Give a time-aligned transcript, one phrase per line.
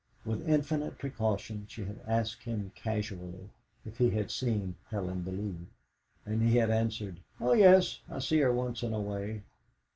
[0.25, 3.51] With infinite precaution she had asked him casually
[3.85, 5.67] if he had seen Helen Bellew,
[6.25, 9.43] and he had answered, "Oh yes, I see her once in a way!"